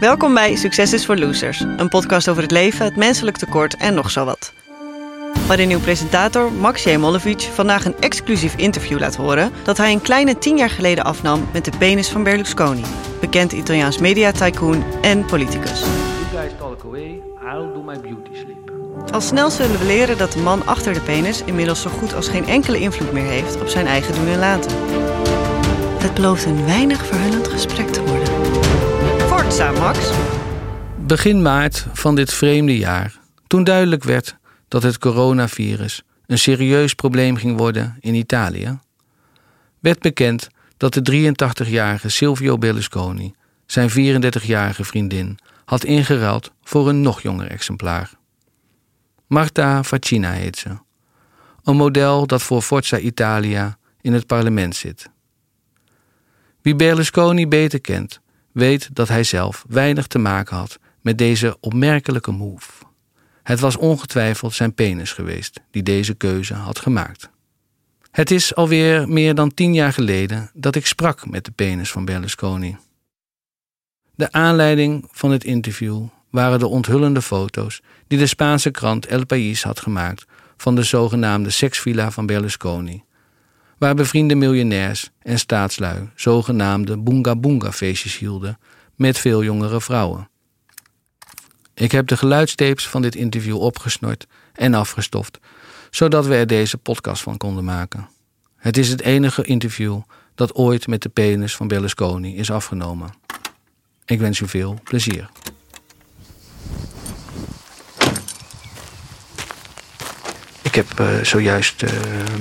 [0.00, 3.94] Welkom bij Succes is voor Losers, een podcast over het leven, het menselijk tekort en
[3.94, 4.52] nog zo wat.
[5.46, 10.38] Waarin uw presentator Max Jemolevic vandaag een exclusief interview laat horen dat hij een kleine
[10.38, 12.82] tien jaar geleden afnam met de penis van Berlusconi,
[13.20, 15.80] bekend Italiaans mediatycoon en politicus.
[15.80, 18.72] You guys talk away, I'll do my beauty sleep.
[19.12, 22.28] Al snel zullen we leren dat de man achter de penis inmiddels zo goed als
[22.28, 24.72] geen enkele invloed meer heeft op zijn eigen doen en laten.
[25.98, 28.27] Het belooft een weinig verhullend gesprek te worden.
[29.56, 30.10] Max.
[31.06, 34.36] Begin maart van dit vreemde jaar, toen duidelijk werd
[34.68, 38.78] dat het coronavirus een serieus probleem ging worden in Italië,
[39.78, 43.34] werd bekend dat de 83-jarige Silvio Berlusconi
[43.66, 48.10] zijn 34-jarige vriendin had ingeruild voor een nog jonger exemplaar.
[49.26, 50.78] Marta Facina heet ze,
[51.64, 55.10] een model dat voor Forza Italia in het parlement zit.
[56.62, 58.20] Wie Berlusconi beter kent,
[58.52, 62.70] weet dat hij zelf weinig te maken had met deze opmerkelijke move.
[63.42, 67.30] Het was ongetwijfeld zijn penis geweest die deze keuze had gemaakt.
[68.10, 72.04] Het is alweer meer dan tien jaar geleden dat ik sprak met de penis van
[72.04, 72.76] Berlusconi.
[74.14, 79.62] De aanleiding van het interview waren de onthullende foto's die de Spaanse krant El País
[79.62, 80.24] had gemaakt
[80.56, 83.04] van de zogenaamde seksvilla van Berlusconi,
[83.78, 88.58] waar bevriende miljonairs en staatslui zogenaamde boonga boonga feestjes hielden
[88.94, 90.28] met veel jongere vrouwen.
[91.74, 95.38] Ik heb de geluidstapes van dit interview opgesnort en afgestoft,
[95.90, 98.08] zodat we er deze podcast van konden maken.
[98.56, 100.00] Het is het enige interview
[100.34, 103.10] dat ooit met de penis van Berlusconi is afgenomen.
[104.04, 105.30] Ik wens u veel plezier.
[110.68, 111.90] Ik heb uh, zojuist uh,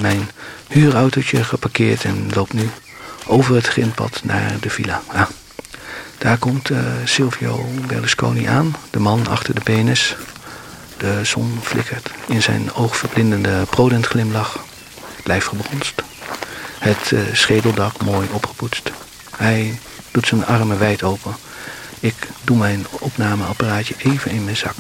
[0.02, 0.30] mijn
[0.68, 2.70] huurautootje geparkeerd en loop nu
[3.26, 5.02] over het grindpad naar de villa.
[6.18, 10.16] Daar komt uh, Silvio Berlusconi aan, de man achter de penis.
[10.98, 14.60] De zon flikkert in zijn oogverblindende prodent glimlach.
[15.24, 16.02] Lijf gebronst.
[16.80, 18.92] Het schedeldak mooi opgepoetst.
[19.38, 19.80] Hij
[20.12, 21.36] doet zijn armen wijd open.
[22.00, 24.76] Ik doe mijn opnameapparaatje even in mijn zak.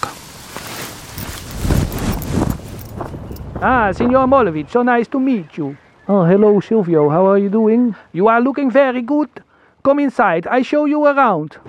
[3.61, 5.75] Ah, Signor Molovic, so nice to meet you.
[6.07, 7.95] Oh, hello Silvio, how are you doing?
[8.11, 9.29] You are looking very good.
[9.81, 11.59] Come inside, I show you around.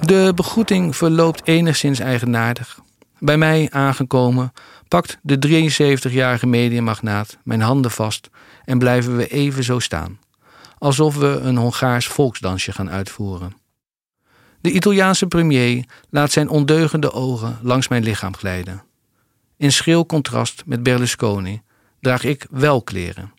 [0.00, 2.78] De begroeting verloopt enigszins eigenaardig.
[3.18, 4.52] Bij mij aangekomen
[4.88, 5.68] pakt de
[6.08, 8.30] 73-jarige mediamagnaat mijn handen vast
[8.64, 10.18] en blijven we even zo staan.
[10.78, 13.52] Alsof we een Hongaars volksdansje gaan uitvoeren.
[14.60, 18.88] De Italiaanse premier laat zijn ondeugende ogen langs mijn lichaam glijden.
[19.60, 21.62] In schril contrast met Berlusconi
[22.00, 23.32] draag ik wel kleren.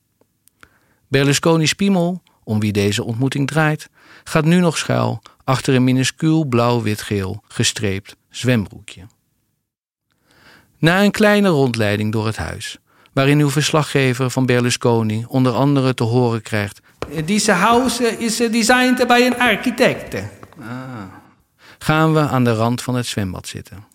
[1.08, 3.90] Berlusconi's piemel, om wie deze ontmoeting draait,
[4.24, 9.08] gaat nu nog schuil achter een minuscuul blauw-wit-geel gestreept zwembroekje.
[10.78, 12.78] Na een kleine rondleiding door het huis,
[13.14, 16.82] waarin uw verslaggever van Berlusconi onder andere te horen krijgt:
[17.26, 20.16] Deze huis is designed bij een architect.
[20.60, 21.04] Ah.
[21.80, 23.91] Gaan we aan de rand van het zwembad zitten.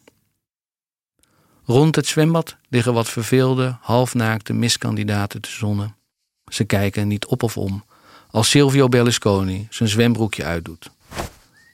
[1.67, 5.97] Rond het zwembad liggen wat verveelde, halfnaakte miskandidaten te zonnen.
[6.47, 7.85] Ze kijken niet op of om
[8.31, 10.91] als Silvio Berlusconi zijn zwembroekje uitdoet.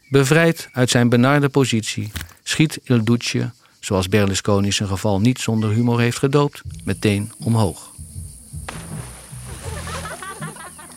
[0.09, 6.01] Bevrijd uit zijn benarde positie schiet Il Duce, zoals Berlusconi zijn geval niet zonder humor
[6.01, 7.91] heeft gedoopt, meteen omhoog.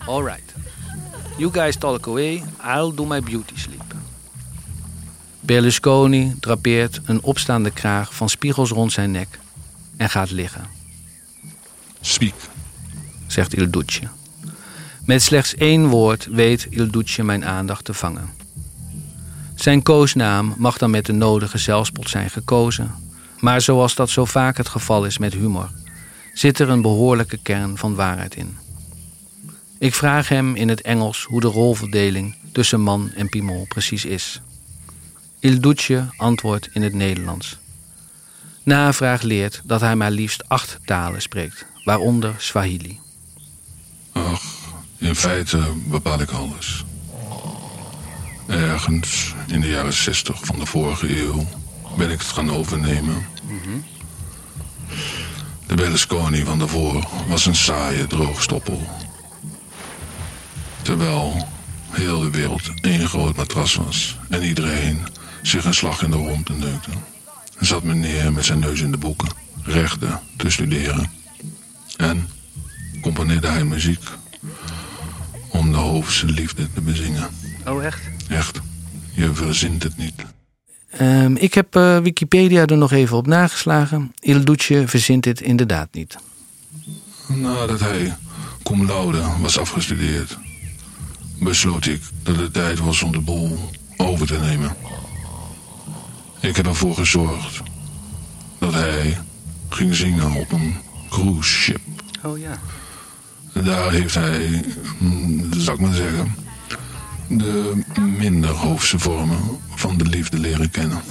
[0.05, 0.53] Alright.
[1.37, 3.74] You guys talk away, I'll do my beauty sleep.
[5.45, 9.39] Berlusconi drapeert een opstaande kraag van spiegels rond zijn nek
[9.97, 10.67] en gaat liggen.
[12.01, 12.33] Speak,
[13.27, 14.01] zegt Il Duce.
[15.05, 18.29] Met slechts één woord weet Il Duce mijn aandacht te vangen.
[19.55, 22.91] Zijn koosnaam mag dan met de nodige zelfspot zijn gekozen,
[23.39, 25.69] maar zoals dat zo vaak het geval is met humor,
[26.33, 28.57] zit er een behoorlijke kern van waarheid in.
[29.79, 34.41] Ik vraag hem in het Engels hoe de rolverdeling tussen man en piemol precies is.
[35.45, 37.57] Il Duce antwoordt in het Nederlands.
[38.63, 42.99] Navraag leert dat hij maar liefst acht talen spreekt, waaronder Swahili.
[44.11, 44.41] Ach,
[44.97, 46.85] in feite bepaal ik alles.
[48.47, 51.47] Ergens in de jaren zestig van de vorige eeuw
[51.97, 53.25] ben ik het gaan overnemen.
[55.67, 58.81] De Berlusconi van daarvoor was een saaie droogstoppel.
[60.81, 61.47] Terwijl
[61.89, 66.53] heel de wereld één groot matras was en iedereen zich een slag in de ronde
[66.53, 66.89] neukte.
[67.59, 69.29] Zat meneer met zijn neus in de boeken,
[69.63, 71.11] rechten te studeren.
[71.97, 72.29] En
[73.01, 74.03] componeerde hij muziek
[75.49, 77.29] om de hoofdse liefde te bezingen.
[77.67, 78.01] Oh, echt?
[78.29, 78.61] Echt,
[79.11, 80.13] je verzint het niet.
[80.89, 84.13] Ehm, ik heb eh, Wikipedia er nog even op nageslagen.
[84.19, 86.17] Il Duce verzint dit inderdaad niet.
[87.27, 88.15] Nadat hij
[88.63, 90.37] cum laude was afgestudeerd,
[91.39, 94.75] besloot ik dat het tijd was om de boel over te nemen.
[96.45, 97.61] Ik heb ervoor gezorgd
[98.59, 99.17] dat hij
[99.69, 100.75] ging zingen op een
[101.09, 101.79] cruise ship.
[102.23, 102.59] Oh ja.
[103.53, 104.63] Daar heeft hij,
[104.97, 106.35] hm, zou ik maar zeggen,
[107.27, 107.83] de
[108.17, 109.39] minder hoofdse vormen
[109.75, 111.01] van de liefde leren kennen.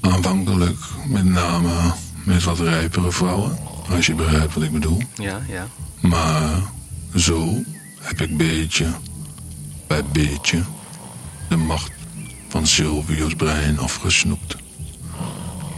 [0.00, 1.72] Aanvankelijk met name
[2.24, 3.58] met wat rijpere vrouwen,
[3.90, 5.02] als je begrijpt wat ik bedoel.
[5.14, 5.66] Ja, ja.
[6.00, 6.62] Maar
[7.14, 7.62] zo
[8.00, 8.86] heb ik beetje
[9.86, 10.62] bij beetje
[11.48, 11.90] de macht
[12.54, 14.56] van Silvio's brein afgesnoept.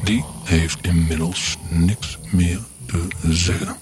[0.05, 3.77] Die heeft inmiddels niks meer te zeggen.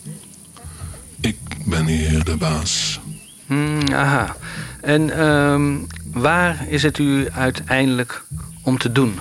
[1.21, 1.37] Ik
[1.67, 3.01] ben hier de baas.
[3.47, 4.37] Hmm, aha.
[4.81, 5.77] En ehm,
[6.13, 8.25] waar is het u uiteindelijk
[8.63, 9.19] om te doen?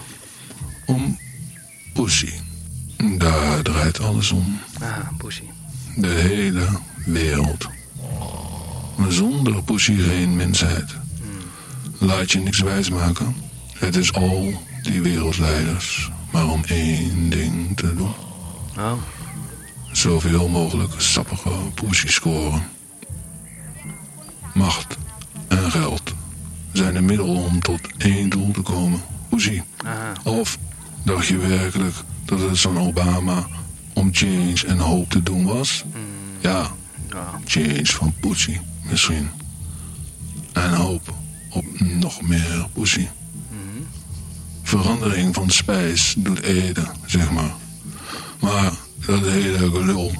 [0.85, 1.17] Om
[1.93, 2.33] Pussy.
[3.17, 4.59] Daar draait alles om.
[4.81, 5.43] Ah, Pussy.
[5.95, 6.67] De hele
[7.05, 7.67] wereld.
[9.09, 10.95] Zonder Pussy geen mensheid.
[11.97, 13.51] Laat je niks wijsmaken.
[13.83, 18.13] Het is al die wereldleiders maar om één ding te doen.
[18.77, 18.91] Oh.
[19.91, 22.63] Zoveel mogelijk sappige Pussy scoren.
[24.53, 24.97] Macht
[25.47, 26.13] en geld
[26.71, 29.01] zijn een middel om tot één doel te komen.
[29.85, 30.13] Aha.
[30.23, 30.57] Of
[31.03, 31.95] dacht je werkelijk
[32.25, 33.47] dat het zo'n Obama
[33.93, 35.83] om change en hoop te doen was?
[36.39, 36.71] Ja,
[37.09, 37.39] Ja.
[37.45, 38.59] change van Pussy
[38.89, 39.29] misschien.
[40.53, 41.13] En hoop
[41.49, 43.07] op nog meer Pussy.
[44.81, 47.53] Verandering van spijs doet eten, zeg maar.
[48.39, 48.71] Maar
[49.05, 50.11] dat hele gelul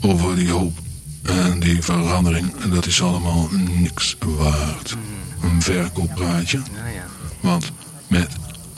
[0.00, 0.78] over die hoop
[1.22, 4.96] en die verandering, dat is allemaal niks waard.
[5.42, 6.58] Een verkooppraatje.
[6.58, 7.06] Ja, ja.
[7.40, 7.72] Want
[8.06, 8.28] met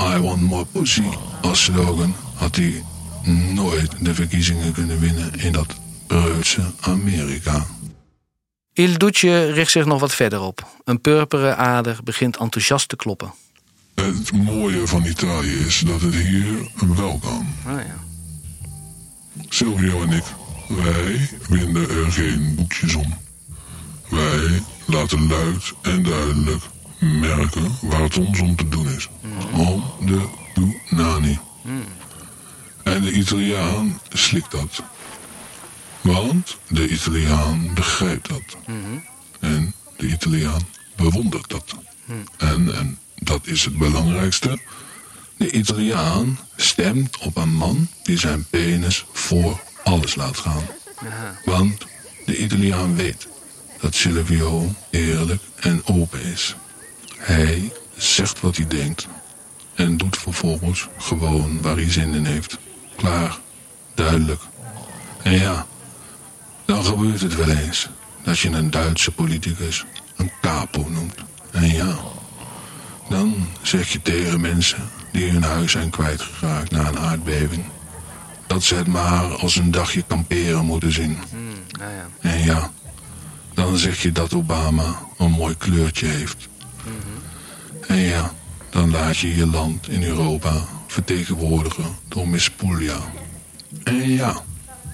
[0.00, 1.02] I want more pussy
[1.42, 2.84] als slogan had hij
[3.54, 5.74] nooit de verkiezingen kunnen winnen in dat
[6.06, 7.66] preutse Amerika.
[8.72, 10.66] Il Duce richt zich nog wat verder op.
[10.84, 13.32] Een purperen ader begint enthousiast te kloppen.
[14.18, 17.46] Het mooie van Italië is dat het hier wel kan.
[17.66, 17.98] Ah ja.
[19.48, 20.24] Silvio en ik,
[20.68, 23.14] wij winden er geen boekjes om.
[24.08, 26.62] Wij laten luid en duidelijk
[26.98, 29.08] merken waar het ons om te doen is.
[29.52, 31.38] Om de Dunani.
[32.82, 34.82] En de Italiaan slikt dat.
[36.00, 38.56] Want de Italiaan begrijpt dat.
[39.40, 40.62] En de Italiaan
[40.96, 41.76] bewondert dat.
[42.36, 44.58] En, en dat is het belangrijkste.
[45.36, 50.64] De Italiaan stemt op een man die zijn penis voor alles laat gaan.
[51.44, 51.86] Want
[52.26, 53.28] de Italiaan weet
[53.80, 56.56] dat Silvio eerlijk en open is.
[57.16, 59.08] Hij zegt wat hij denkt
[59.74, 62.58] en doet vervolgens gewoon waar hij zin in heeft.
[62.96, 63.38] Klaar,
[63.94, 64.42] duidelijk.
[65.22, 65.66] En ja,
[66.64, 67.88] dan gebeurt het wel eens
[68.24, 69.84] dat je een Duitse politicus
[70.16, 71.14] een capo noemt.
[71.50, 71.98] En ja,
[73.10, 77.64] dan zeg je tegen mensen die hun huis zijn kwijtgeraakt na een aardbeving...
[78.46, 81.18] dat ze het maar als een dagje kamperen moeten zien.
[81.30, 82.30] Hmm, ja, ja.
[82.30, 82.70] En ja,
[83.54, 86.48] dan zeg je dat Obama een mooi kleurtje heeft.
[87.86, 88.32] En ja,
[88.70, 90.52] dan laat je je land in Europa
[90.86, 92.98] vertegenwoordigen door Miss Puglia.
[93.84, 94.42] En ja,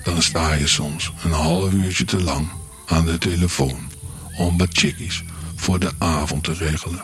[0.05, 2.49] dan sta je soms een half uurtje te lang
[2.87, 3.79] aan de telefoon
[4.39, 5.23] om wat chickies
[5.57, 7.01] voor de avond te regelen.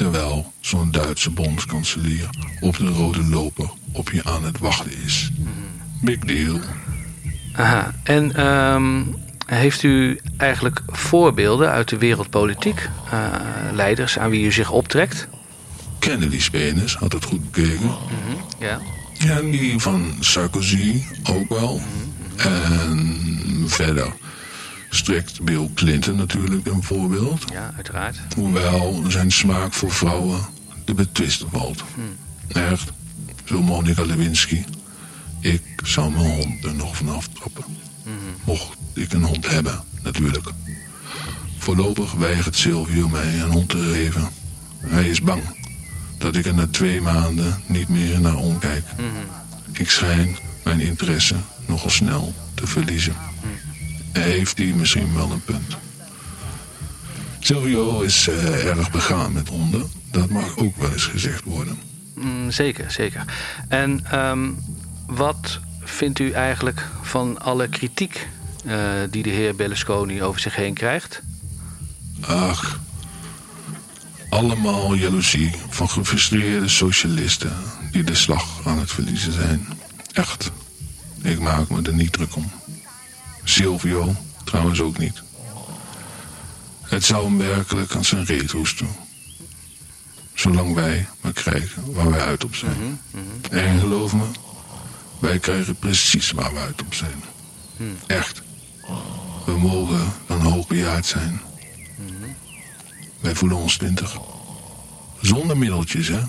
[0.00, 2.28] Terwijl zo'n Duitse bondskanselier
[2.60, 5.30] op de rode loper op je aan het wachten is.
[6.02, 6.60] Big deal.
[7.52, 7.94] Aha.
[8.02, 9.02] En ehm,
[9.46, 12.88] heeft u eigenlijk voorbeelden uit de wereldpolitiek?
[13.10, 13.22] eh,
[13.72, 15.28] leiders aan wie u zich optrekt?
[15.98, 17.90] Kennedy's penis had het goed bekeken.
[18.58, 18.80] Ja.
[19.12, 21.80] Ja, en die van Sarkozy ook wel.
[22.36, 23.16] En
[23.66, 24.12] verder
[24.90, 27.44] strikt Bill Clinton natuurlijk een voorbeeld.
[27.52, 28.16] Ja, uiteraard.
[28.34, 30.40] Hoewel zijn smaak voor vrouwen
[30.84, 31.84] te betwisten valt.
[32.48, 32.92] Echt,
[33.44, 34.64] zo Monica Lewinsky.
[35.40, 37.64] Ik zou mijn hond er nog vanaf trappen.
[38.44, 40.48] Mocht ik een hond hebben, natuurlijk.
[41.58, 44.28] Voorlopig weigert Silvio mij een hond te geven.
[44.78, 45.42] Hij is bang
[46.18, 48.84] dat ik er na twee maanden niet meer naar omkijk.
[49.72, 53.14] Ik schijn mijn interesse nogal snel te verliezen.
[54.12, 55.76] Heeft hij misschien wel een punt.
[57.38, 59.90] Silvio is eh, erg begaan met honden.
[60.10, 61.78] Dat mag ook wel eens gezegd worden.
[62.14, 63.24] Mm, zeker, zeker.
[63.68, 64.50] En ehm,
[65.06, 68.28] wat vindt u eigenlijk van alle kritiek
[68.66, 68.78] eh,
[69.10, 71.22] die de heer Berlusconi over zich heen krijgt?
[72.20, 72.80] Ach,
[74.30, 77.52] Allemaal jaloezie van gefrustreerde socialisten
[77.90, 79.68] die de slag aan het verliezen zijn.
[80.12, 80.50] Echt,
[81.22, 82.50] ik maak me er niet druk om.
[83.50, 84.14] Silvio
[84.44, 85.22] trouwens ook niet.
[86.80, 88.88] Het zou hem werkelijk aan zijn reet hoesten.
[90.34, 93.00] Zolang wij maar krijgen waar wij uit op zijn.
[93.50, 94.24] En geloof me,
[95.18, 97.24] wij krijgen precies waar we uit op zijn.
[98.06, 98.42] Echt.
[99.44, 101.40] We mogen dan hoogbejaard zijn.
[103.20, 104.16] Wij voelen ons twintig.
[105.20, 106.20] Zonder middeltjes, hè.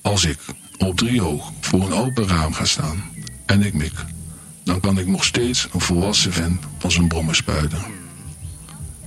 [0.00, 0.38] Als ik
[0.78, 3.02] op driehoog voor een open raam ga staan
[3.46, 4.04] en ik mik...
[4.68, 7.78] dan kan ik nog steeds een volwassen vent van zijn brommen spuiten.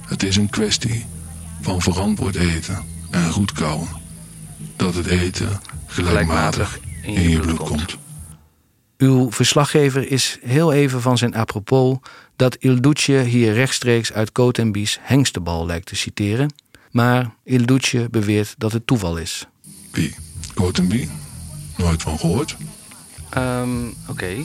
[0.02, 1.06] Het is een kwestie
[1.62, 3.88] van verantwoord eten en goed kauwen.
[4.76, 7.98] Dat het eten gelijkmatig in je bloed komt.
[8.98, 11.98] Uw verslaggever is heel even van zijn apropos
[12.36, 16.54] dat Il Duce hier rechtstreeks uit Cote hengstebal lijkt te citeren.
[16.92, 19.48] Maar Il Duce beweert dat het toeval is.
[19.92, 20.16] Wie?
[20.54, 21.08] Cotenby?
[21.76, 22.58] Nooit van gehoord.
[23.30, 24.36] Ehm, Oké,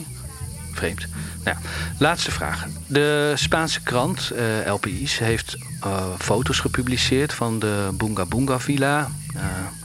[0.77, 1.05] vreemd.
[1.43, 1.57] Nou,
[1.97, 2.67] laatste vraag.
[2.87, 9.11] De Spaanse krant uh, El País heeft uh, foto's gepubliceerd van de Bunga Bunga Villa
[9.35, 9.41] uh,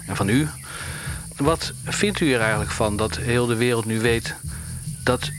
[0.06, 0.49] en van u.
[1.37, 4.34] Wat vindt u er eigenlijk van dat heel de wereld nu weet
[5.04, 5.30] dat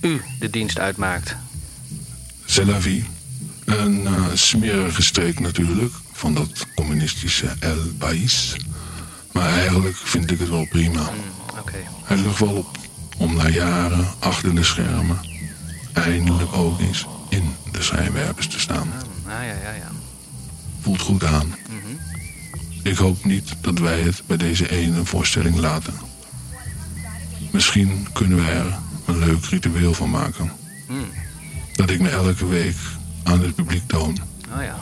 [0.00, 1.36] u de dienst uitmaakt?
[2.44, 3.04] C'est la vie.
[3.64, 8.56] Een smerige streek natuurlijk van dat communistische El País.
[9.32, 11.00] Maar eigenlijk vind ik het wel prima.
[11.00, 11.84] Mm, okay.
[12.38, 12.81] Wel op
[13.22, 15.18] om na jaren achter de schermen
[15.92, 18.92] eindelijk ook eens in de schijnwerpers te staan.
[19.26, 19.90] Ja, ja, ja.
[20.80, 21.46] Voelt goed aan.
[21.46, 21.98] Mm -hmm.
[22.82, 25.94] Ik hoop niet dat wij het bij deze ene voorstelling laten.
[27.50, 30.52] Misschien kunnen wij er een leuk ritueel van maken.
[30.88, 31.04] Mm.
[31.72, 32.76] Dat ik me elke week
[33.22, 34.18] aan het publiek toon.
[34.56, 34.78] Oh ja.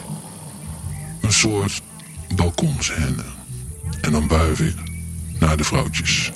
[1.20, 1.82] Een soort
[2.35, 3.25] balkonscène.
[4.00, 4.76] En dan buif ik
[5.38, 6.32] naar de vrouwtjes.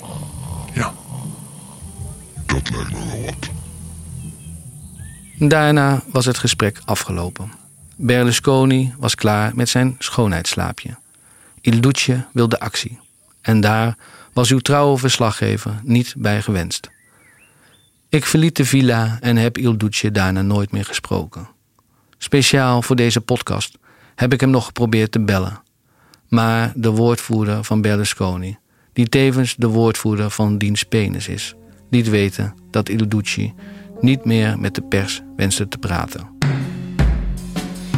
[2.55, 3.49] Dat lijkt me wel wat.
[5.49, 7.51] Daarna was het gesprek afgelopen.
[7.95, 10.97] Berlusconi was klaar met zijn schoonheidsslaapje.
[11.61, 12.99] Il Duce wilde actie.
[13.41, 13.97] En daar
[14.33, 16.89] was uw trouwe verslaggever niet bij gewenst.
[18.09, 21.47] Ik verliet de villa en heb Il Duce daarna nooit meer gesproken.
[22.17, 23.77] Speciaal voor deze podcast
[24.15, 25.61] heb ik hem nog geprobeerd te bellen.
[26.27, 28.57] Maar de woordvoerder van Berlusconi,
[28.93, 31.55] die tevens de woordvoerder van diens penis is,
[31.89, 33.53] liet weten dat Il Duce
[33.99, 36.27] niet meer met de pers wenste te praten.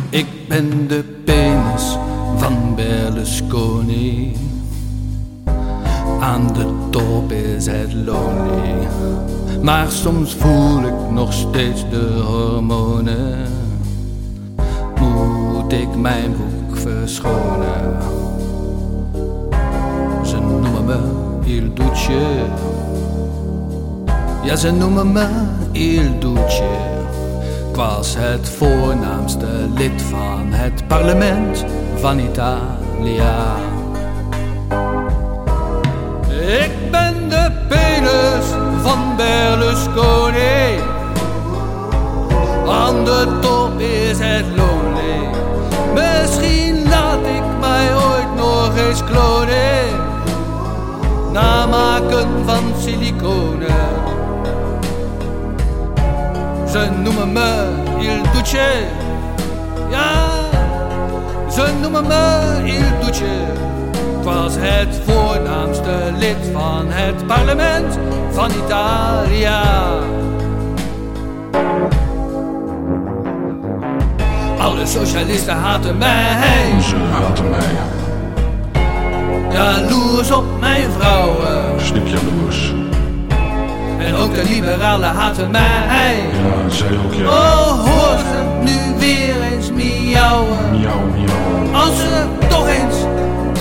[0.10, 1.98] Ik ben de penis
[2.38, 4.36] van Berlusconi.
[6.20, 8.88] Aan de top is het lonely.
[9.62, 13.52] Maar soms voel ik nog steeds de hormonen.
[15.00, 18.02] Moet ik mijn broek verschonen?
[20.26, 21.00] Ze noemen me
[21.46, 22.46] Il Duce.
[24.48, 25.28] Ja, ze noemen me
[25.72, 26.64] Il Duce.
[27.70, 33.56] Ik was het voornaamste lid van het parlement van Italia.
[58.48, 58.86] Duce.
[59.90, 60.28] Ja,
[61.52, 63.24] ze noemen me Il Duce.
[63.94, 67.98] Ik was het voornaamste lid van het parlement
[68.32, 69.64] van Italia.
[74.60, 76.82] Alle socialisten haten mij.
[76.82, 77.76] Ze haten mij.
[79.52, 81.82] Jaloers op mijn vrouwen.
[81.82, 82.74] Snip jaloers.
[84.00, 86.30] En ook de liberalen haten mij.
[86.32, 87.28] Ja, zij ook ja.
[87.28, 88.37] Oh, hoor
[88.68, 90.58] nu weer eens miauwen.
[90.72, 91.82] Miauw, miauw.
[91.82, 92.96] Als ze toch eens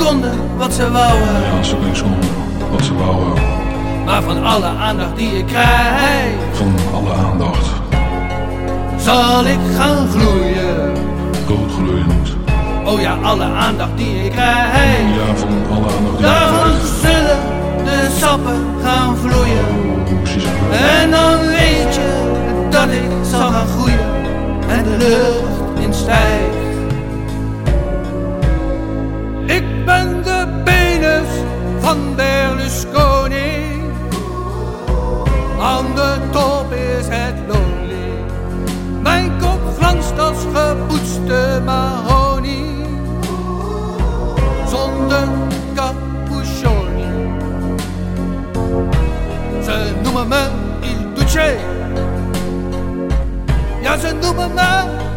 [0.07, 1.27] konden wat ze wouden.
[1.51, 2.29] Ja, als ze niks konden.
[2.71, 3.43] Wat ze wouden.
[4.05, 7.67] Maar van alle aandacht die ik krijg, Van alle aandacht.
[8.97, 10.93] zal ik gaan gloeien.
[11.47, 12.37] Doodgloeiend.
[12.85, 16.17] Oh ja, alle aandacht die ik krijg, Ja, van alle aandacht.
[16.17, 17.15] die daarvan ik krijg.
[17.17, 17.39] zullen
[17.85, 19.65] de sappen gaan vloeien.
[20.71, 21.01] Oh.
[21.01, 22.09] En dan weet je
[22.71, 23.99] dat ik zal gaan groeien
[24.69, 26.55] en de lucht in stijgt.
[29.47, 31.29] Ik ben de penis
[31.81, 33.16] van Berlusconi.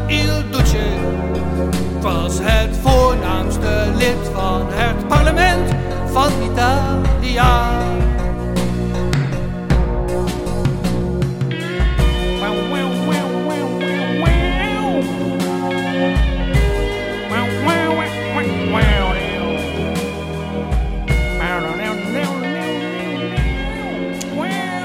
[0.08, 0.88] Il Duce.
[2.01, 5.69] Was het voornaamste lid van het parlement
[6.12, 7.88] van Italia.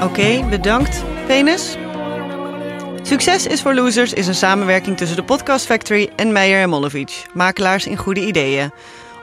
[0.04, 1.76] Oké, bedankt, Penis.
[3.06, 7.26] Succes is voor Losers is een samenwerking tussen de Podcast Factory en Meijer en Molovic,
[7.32, 8.73] makelaars in goede ideeën.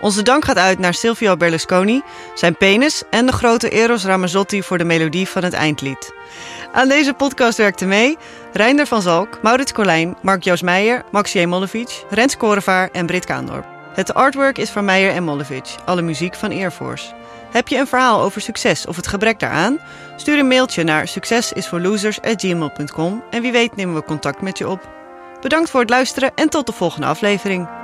[0.02, 2.02] Onze dank gaat uit naar Silvio Berlusconi,
[2.36, 6.14] zijn penis en de grote Eros Ramazzotti voor de melodie van het eindlied.
[6.72, 8.18] Aan deze podcast werkten mee
[8.54, 13.66] Reinder van Zalk, Maurits Colijn, Mark-Joos Meijer, Maxie Molovic, Rens Korevaar en Brit Kaandorp.
[13.94, 17.21] Het artwork is van Meijer en Molovic, alle muziek van Airforce.
[17.52, 19.80] Heb je een verhaal over succes of het gebrek daaraan?
[20.16, 24.90] Stuur een mailtje naar succesisforlosers.gmail.com en wie weet nemen we contact met je op.
[25.42, 27.81] Bedankt voor het luisteren en tot de volgende aflevering.